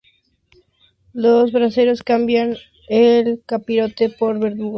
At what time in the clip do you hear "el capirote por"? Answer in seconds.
2.89-4.39